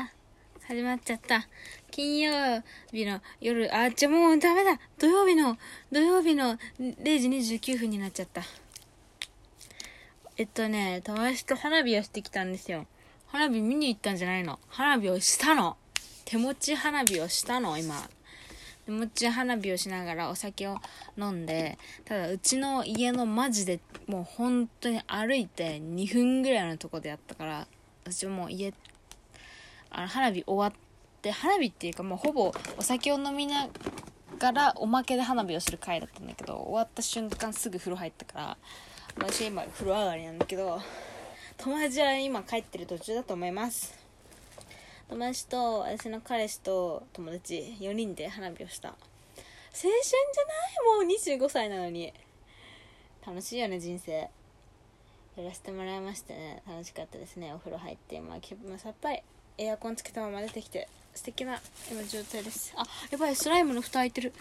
[0.00, 0.10] あ、
[0.66, 1.46] 始まっちゃった。
[1.90, 4.78] 金曜日の夜、あ、じゃもうダメだ。
[4.98, 5.58] 土曜日の、
[5.90, 8.42] 土曜日の0時29分になっちゃった。
[10.38, 12.86] えっとね、友達と花火をしてきたんですよ。
[13.26, 14.58] 花火見に行ったんじゃないの。
[14.68, 15.76] 花火をしたの。
[16.24, 18.08] 手持ち花火をしたの、今。
[18.86, 20.78] 手持ち花火をしながらお酒を
[21.18, 27.66] 飲んで、ただうちの家のマジでもう本当に歩いて2分ぐらいのとこでやったから、
[28.04, 28.72] 私もう家、
[29.92, 33.68] あの花火終わって、花火っていうかもうほぼお酒を飲みな
[34.38, 38.56] がらおまけで花火をする回だったんだけど、終わった瞬間すぐ風呂入ったから、
[39.18, 40.80] 私今風呂上がりなんだけど、
[41.58, 43.94] 友達は今帰ってる途中だと思います。
[45.08, 48.88] 友達と私の彼氏と友達4人で花火をした。
[48.88, 48.94] 青
[49.74, 51.06] 春じゃない？
[51.06, 52.12] もう25歳なのに。
[53.26, 54.12] 楽しいよね人生。
[54.12, 54.30] や
[55.44, 56.62] らせてもらいましてね。
[56.66, 57.52] 楽しかったですね。
[57.54, 59.22] お風呂入ってまあ気分もさっぱり。
[59.58, 62.72] エアコンつけたまま出てきて素敵な今状態です。
[62.76, 64.32] あやばいスライムの蓋開いてる。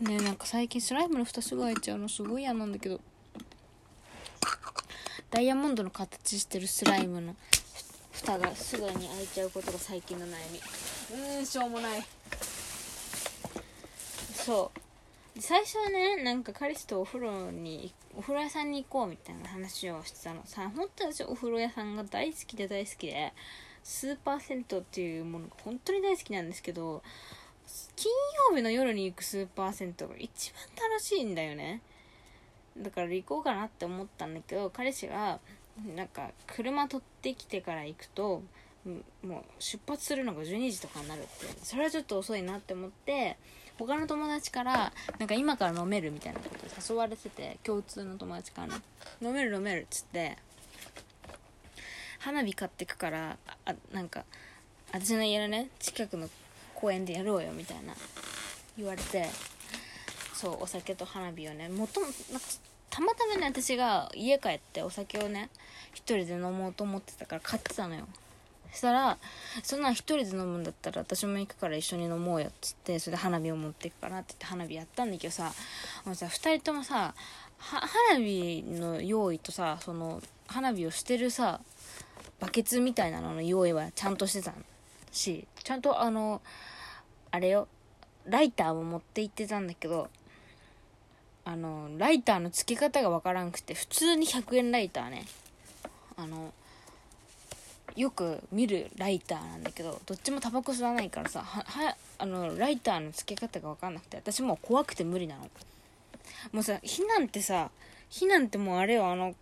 [0.00, 3.00] ねえなんか最近スライムの蓋すぐ開いちゃうのすごい嫌なんだけど。
[5.30, 7.34] ダイヤモンドの形してるスライムの
[8.12, 10.58] 蓋がすぐに開いちゃうことが最近の悩み。
[10.58, 12.06] うーんしょうもない。
[14.32, 14.70] そ
[15.36, 15.40] う。
[15.40, 20.42] 最初はねなんか彼氏とお風呂にお風呂屋さんに行こうみたいな話をしてたの。
[20.46, 23.32] さ本当に私お風呂屋さんが大好きで大好きで。
[23.86, 27.04] スーパー銭湯っていうものが本当に大好きなんですけど
[27.94, 28.10] 金
[28.50, 31.80] 曜日の夜に行くスーパー銭湯が一番楽しいんだよね。
[32.76, 35.38] だから行こうかなって思ったんだけど彼氏が
[35.94, 38.42] なんか車取ってきてから行くと
[38.84, 41.28] もう出発するのが12時とかになるって
[41.62, 43.36] それはちょっと遅いなって思って
[43.78, 48.80] 他の友達からなんか今から飲めるみたいなこと誘われてて共通の友達から
[49.22, 50.36] 飲める飲めるっつって
[52.26, 54.24] 花火買ってくからあなんか
[54.90, 56.28] 私の家のね近くの
[56.74, 57.94] 公園でやろうよみたいな
[58.76, 59.26] 言われて
[60.34, 62.46] そうお酒と花火をねもともなんか
[62.90, 65.50] たまたまね私が家帰ってお酒をね
[65.94, 68.08] 一人で飲もうと思ってたから買ってたのよ。
[68.72, 69.18] そしたら
[69.62, 75.52] そんなん一人で飲むんだったら私も行くから一緒に飲もうよっつってそれで花火を持っていくからって言って花火やったんだけどさ
[76.04, 77.14] もうさ2人ともさ
[77.58, 81.60] 花火の用意とさその花火をしてるさ
[82.40, 84.52] バケツみたいなのの用意はちゃんとしてた
[85.12, 86.42] しちゃんとあの
[87.30, 87.68] あれよ
[88.26, 90.08] ライターも持って行ってたんだけど
[91.44, 95.24] あのライターの付け方がわからんくて普通に100円ライターね。
[96.16, 96.52] あの
[97.94, 105.48] よく見るライターなんだけどどっちもタバコ吸わないからさははあのライターの付け方が分かんなくて私もう怖くて無理なの。
[106.52, 107.70] もうさ火なんてさ
[108.08, 109.34] 火なんてもうあれよあの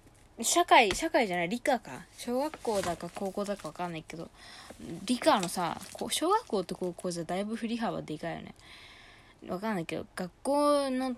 [0.42, 2.02] 社会社会じゃない理科か。
[2.18, 4.28] 小学校だか高校だかわかんないけど
[5.04, 5.80] 理科のさ
[6.10, 8.54] 小学校と高校じゃだいぶ振り幅でかいよね。
[9.48, 11.14] わかんないけど学校の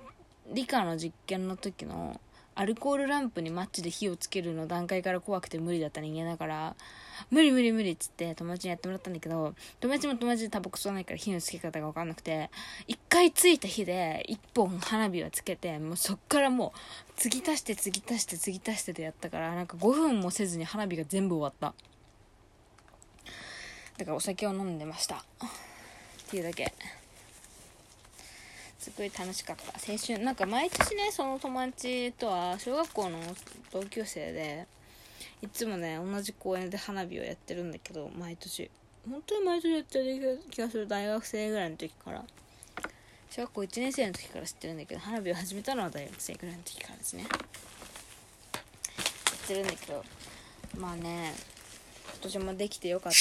[0.52, 2.20] 理科の実験の時の
[2.56, 6.74] アルコールランプにマッチで火をつけるの段階から怖くて無理だった人間だから
[7.30, 12.50] 無理無理無理っつって友達にやってもらったんだけど友達も友達でタバコ吸わないから火のつけ方が分かんなくて
[12.88, 21.74] 一回ついた火で一本花火をつけてもうそっからもう継ぎ足して継ぎ足して継ぎ足してでやったからなんか5分もせずに花火が全部終わった。
[23.98, 25.16] だからお酒を飲んでました。
[25.16, 25.20] っ
[26.28, 26.72] ていうだけ。
[28.86, 29.64] すごい楽しかった。
[29.72, 30.16] 青春。
[30.20, 33.18] なんか毎年ねその友達とは小学校の
[33.72, 34.64] 同級生で
[35.42, 38.70] いつもね同じ公園で花火をやってるんだけど毎年。
[39.10, 40.86] 本当に毎年やってる気がする。
[40.86, 42.22] 大学生ぐらいの時から。
[43.28, 47.24] 小学校1年生の時から知ってるんだけど花火を始めたのは大学生ぐらいの時からですね。
[47.24, 47.28] や
[49.44, 50.04] ってるんだけど。
[50.78, 51.34] まあね
[52.12, 53.18] 今年もできてよかった。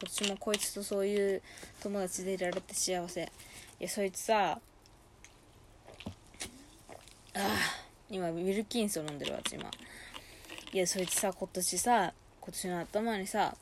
[0.00, 1.42] 今年もこいつとそういう
[1.82, 3.28] 友達でいられて幸せ。
[3.80, 4.58] いやそいつさ
[7.34, 7.42] ああ
[8.10, 9.70] 今ウィルキンソン飲んでるわ今。
[10.72, 13.54] いやそいつさ今年さ今年の頭にさ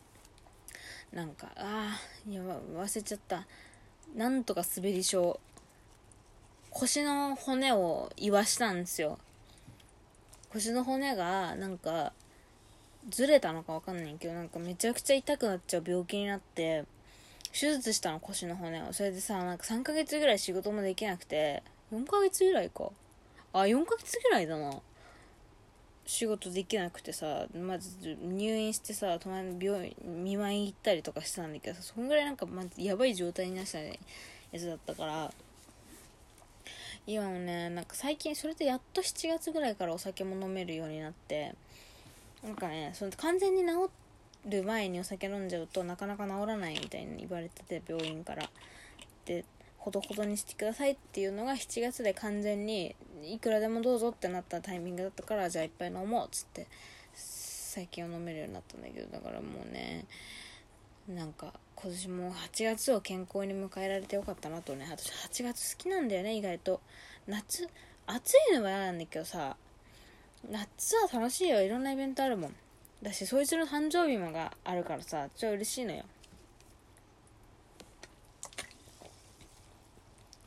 [1.12, 3.47] なんかああいや忘れちゃった。
[4.15, 5.39] なんとか滑り症。
[6.71, 9.18] 腰の骨を言わしたんですよ。
[10.51, 12.15] 腰の骨がなんか
[13.10, 16.86] ずれたのかわかんないけどなんかめちゃくちゃ痛くなっちゃう病気になって。
[17.58, 18.92] 手術したの腰の骨を。
[18.92, 21.62] それでさなんか3ヶ月ぐらい仕事もできなくて。
[21.92, 22.91] 4ヶ月ぐらいか。
[23.53, 24.80] あ4ヶ月ぐらいだな。
[26.04, 33.92] 仕事できなくてさまず入院してさ隣の病院見舞い行ったりとかしてたんだけどさそんぐらいなんかまずやばい状態になったや
[34.56, 35.32] つだったから。
[37.08, 41.54] 今もねなんか最近それでやっと7月ぐらいからお酒も飲めるようになって。
[42.44, 43.91] なんかねその完全に治っ
[44.47, 48.48] る前にお酒飲んじゃうとなかなか治らないみたいに言われてて病院から。
[49.25, 49.45] で
[49.87, 56.66] ほどほどにしてくださいっていうのが7月で完全にいくらでもどうぞってなったタイミングだったからじゃあいっぱい飲もうっつって
[57.15, 60.07] 最近は飲めるようになったんだけどだからもうね
[61.09, 64.89] なんか今年も8月を健康に迎えられてよかったなとね。
[64.91, 66.81] 私8月好きなんだよね意外と。
[67.28, 67.69] 夏
[68.07, 69.57] 暑いのは嫌なんだけどさ
[70.51, 71.63] 夏は楽しいよ。
[71.63, 72.54] いろんなイベントあるもん。
[73.06, 76.03] だしそいつの誕生日もがあるからさ超嬉しいのよ。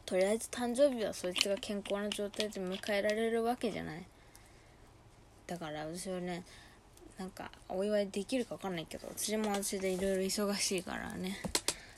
[0.06, 4.04] とりあえず誕生日はそいつが健康な状態で迎えられるわけじゃない。
[5.48, 6.44] だから私はね
[7.18, 11.38] なんかお祝いできるか分かんないけど私も私でいろいろ忙しいからね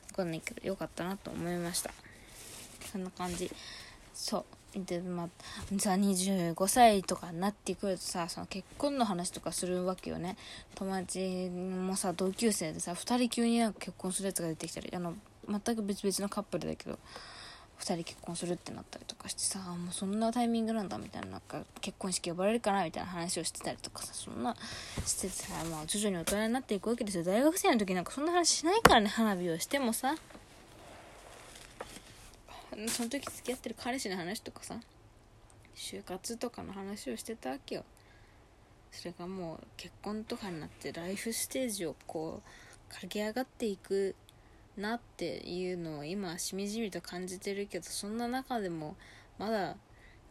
[0.09, 1.91] 分かんないけどよかったなと思いました。
[2.91, 3.51] そんな感じ。
[4.13, 4.45] そう。
[4.75, 5.29] でまあ
[5.79, 10.37] さ25歳とかになってくるとさその結婚の話とかするわけよね。
[10.75, 15.13] 友達もさ同級生でさ2人急になんか結婚するやつが出てきたりあの
[15.47, 16.97] 全く別々のカップルだけど
[17.81, 24.55] 2人結婚するってなったりとかしてさもうそんなタイミングなんだみたいななんか結婚式呼ばれるかなみたいな話をしてたりとかさそんな
[25.05, 27.23] しててさ、まあ、徐々に大人になっていくわけですよ。
[27.23, 30.15] 大学生の時なんかそんな話しないからね花火をしてもさ。
[32.87, 34.79] その時付き合ってる彼氏の話とかさ
[35.75, 37.83] 就活とかの話をしてたわけよ。
[38.91, 44.15] それがもう結婚とかになってライフステージをこう駆け上がっていく
[44.77, 48.95] なっていうのを今しみじみと感じてるけどそんな中でも
[49.37, 49.77] まだ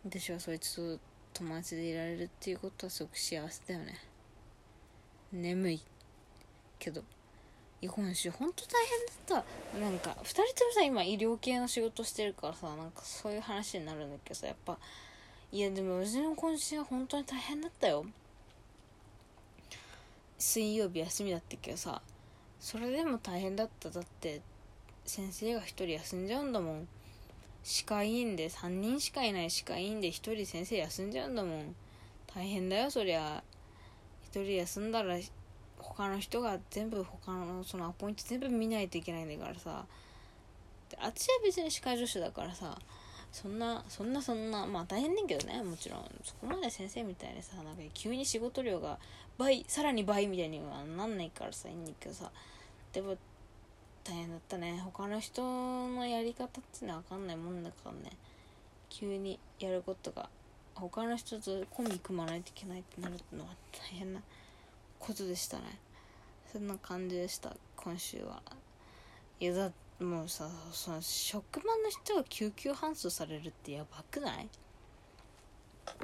[0.04, 1.00] 私はそいつと
[1.32, 3.98] 友達でいられるっていうことはすごく幸せだよね。
[5.32, 5.82] 眠い
[6.78, 7.02] けど。
[7.88, 9.78] 今週ほんと大変だった。
[9.78, 14.78] なんか2人ともさ今医療系の仕事してるからさなんかそういう話になるんだけどさやっぱ
[15.50, 18.04] いやでもうちの今週は本当に大変だったよ。
[20.38, 22.00] 水曜日休みだったけどさ
[22.58, 23.88] それでも大変だった。
[23.88, 24.42] だって
[25.06, 26.88] 先生が1人休んじゃうんだもん。
[27.62, 31.74] 歯科医院で3人しかいない歯科医院で1人先生休んじゃうんだもん。
[32.34, 33.42] 大変だよそりゃ。
[34.32, 35.16] 1人休んだら
[35.82, 39.84] 他の人が全部他のそのアポイント全部見ないといけないんだからさ。
[40.88, 42.76] であっちは別に歯科助手だからさ
[43.30, 46.04] そんなそんなそんなまあ大変だけどねもちろん。
[46.24, 48.98] そこまで先生みたいにさなんか急に仕事量が
[49.38, 52.30] 倍さらに倍みたいにはなんないからさいいんだけどさ。
[52.92, 53.16] でも
[54.02, 54.80] 大変だったね。
[54.84, 58.16] 他の人のやり方っていうのは分かんないもんだからね。
[58.88, 60.28] 急にやることが
[60.74, 64.20] 他の人とコンビ組まないといけないってなるのは大変な
[65.00, 65.80] ことでしたね。
[66.52, 68.40] そんな感じでした今週は。
[69.40, 74.48] いやだもうさその職場の人が救急搬送されるってやばくない？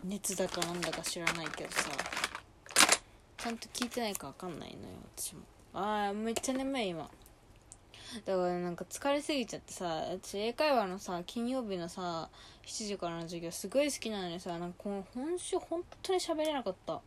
[0.05, 1.91] 熱だかなんだか知らないけどさ。
[3.37, 5.43] ちゃんと聞いてないか分かんないのよ私も。
[5.75, 7.09] ああめっちゃ眠い今。
[8.25, 12.31] だからなんか疲れすぎちゃってさ私英会話のさ金曜日のさ
[12.65, 17.01] 7時からの授業すごい好きなのにさなんかこの今週本当に喋れなかった。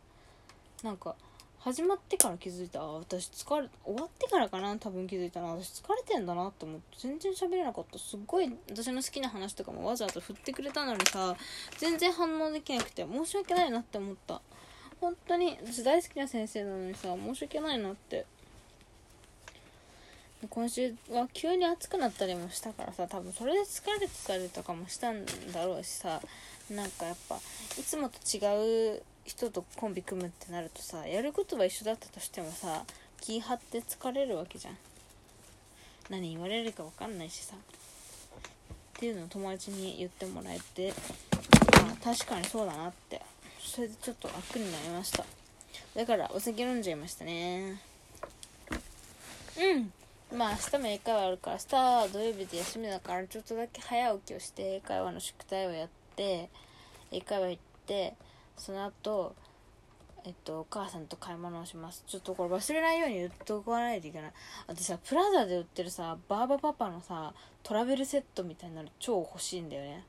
[0.82, 1.16] なんか
[1.62, 2.80] 始まってから気づいた。
[2.80, 4.74] 私疲れ終わってからかな。
[4.78, 6.96] 多分気づいたな私疲れてんだなって思って。
[6.98, 7.98] 全然喋れなかった。
[7.98, 11.36] すっごい私の好きな話とかもわざわざ振ってくれたのにさ。
[11.76, 14.40] 全然反応できなくて申し訳ないなって思った。
[15.02, 18.24] 本当に私大好きな先生なのにさ申し訳ないなって。
[20.48, 26.22] 今週は急に暑くなったりもしたからさ多分それで疲れてたりとかもしたんだろうしさ。
[26.70, 32.82] なんかやっぱいつもと違う人とコンビ組むってなるとさやることは一緒だったとしてもさ
[33.20, 34.76] 気張って疲れるわけじゃん。
[36.08, 37.54] 何言われるか分かんないしさ。
[37.54, 40.92] っていうのを友達に言ってもらえて
[41.82, 43.22] まあ確かにそうだなって。
[43.60, 45.24] それでちょっと楽になりました。
[45.94, 47.80] だからお酒飲んじゃいましたね。
[49.58, 49.92] うん。
[50.36, 56.48] まあ明日も英会話あるから明日は土曜日で休みだからちょっとだけ早起きをして英会話の宿題をやって
[57.12, 58.14] 英会話行って
[58.60, 59.34] その後
[60.24, 62.04] えっとお母さんと買い物をします。
[62.06, 64.32] ちょっとこれ忘れないように言っとかないといけない。
[64.66, 70.04] 私さプラザで売ってるさバーバパパのさトラベルセットみたいなの超欲しいんだよね。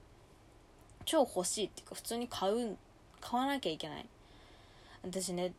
[1.05, 2.77] 超欲しいっていうか普通に買う
[3.21, 4.05] 買わなきゃいけない。
[5.03, 5.53] 私ね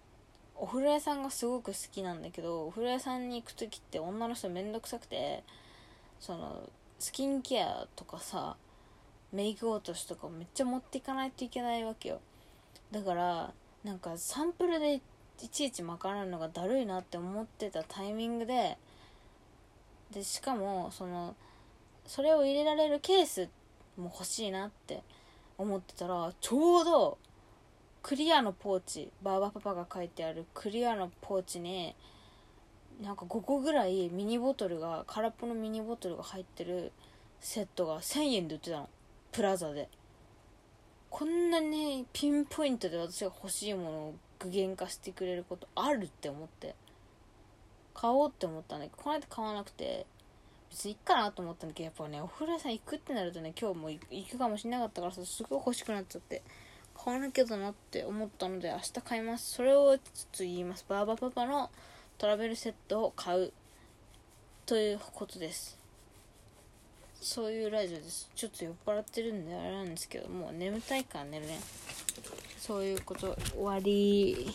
[0.55, 5.43] お風呂屋さんがすごく好きなんだけどお風呂屋さんに行く時って女の人めんどくさくて
[6.21, 6.69] その
[6.99, 8.57] スキンケアとかさ
[9.33, 12.21] メイク落としとかめっちゃ持っていかないといけないわけよ。
[12.91, 13.53] だから
[13.85, 15.01] なんかサンプルでい
[15.49, 18.79] ちいち賄うのがだるいなって思ってたタイミングで
[20.13, 21.35] でしかもその
[22.07, 23.49] それを入れられるケース
[23.97, 25.03] も欲しいなって
[25.59, 27.19] 思ってたらちょうど
[28.03, 31.95] クリアのポーチバーバパパが書いてあるクリアのポーチに
[33.01, 36.93] なんか5個ぐらいミニボトルが空っぽのミニボトルが入ってる
[37.41, 38.89] セットが1000円で売ってたの。
[39.33, 39.89] プラザで。
[41.13, 46.75] こんなにピンポイントで私が欲しいものを具現化してくれることあるって思って
[47.93, 50.07] 買おうって思ったんだけどこの間買わなくて
[50.71, 56.43] 別にいっかなと思ったんだけどやっぱねお風呂屋さん行くってなるとね今日も行くかもしれなかったからさすごい欲しくなっちゃって
[57.05, 59.53] 買わなきゃだなって思ったので明日買います。
[59.53, 60.87] それをちょっと言います。
[60.89, 61.71] バーバパパの
[62.17, 63.53] トラベルセットを買う
[64.65, 65.82] ということです。
[67.25, 68.29] そういうラジオです。
[68.35, 71.61] ちょっと酔っ払ってるんであれなんですけどもう眠たいから寝るね。
[72.59, 73.37] そういうこと。
[73.55, 74.53] 終わり。